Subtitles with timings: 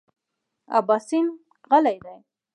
[0.77, 1.25] اباسین
[1.69, 2.17] غلی دی.